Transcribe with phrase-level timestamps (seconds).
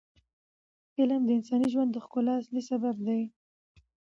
[0.99, 3.21] علم د انساني ژوند د ښکلا اصلي سبب دی.